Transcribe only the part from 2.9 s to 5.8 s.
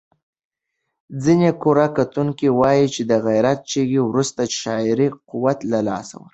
چې د غیرت چغې وروسته شاعري قوت له